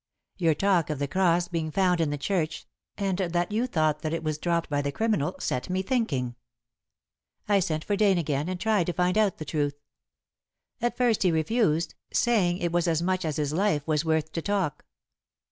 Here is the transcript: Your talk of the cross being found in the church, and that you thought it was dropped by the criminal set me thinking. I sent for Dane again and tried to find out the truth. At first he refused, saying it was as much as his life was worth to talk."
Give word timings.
Your 0.37 0.55
talk 0.55 0.89
of 0.89 0.97
the 0.97 1.07
cross 1.07 1.47
being 1.47 1.69
found 1.69 2.01
in 2.01 2.09
the 2.09 2.17
church, 2.17 2.65
and 2.97 3.19
that 3.19 3.51
you 3.51 3.67
thought 3.67 4.03
it 4.03 4.23
was 4.23 4.39
dropped 4.39 4.67
by 4.67 4.81
the 4.81 4.91
criminal 4.91 5.35
set 5.37 5.69
me 5.69 5.83
thinking. 5.83 6.33
I 7.47 7.59
sent 7.59 7.83
for 7.83 7.95
Dane 7.95 8.17
again 8.17 8.49
and 8.49 8.59
tried 8.59 8.87
to 8.87 8.93
find 8.93 9.15
out 9.15 9.37
the 9.37 9.45
truth. 9.45 9.79
At 10.81 10.97
first 10.97 11.21
he 11.21 11.31
refused, 11.31 11.93
saying 12.11 12.57
it 12.57 12.71
was 12.71 12.87
as 12.87 13.03
much 13.03 13.23
as 13.23 13.35
his 13.35 13.53
life 13.53 13.85
was 13.85 14.03
worth 14.03 14.31
to 14.31 14.41
talk." 14.41 14.85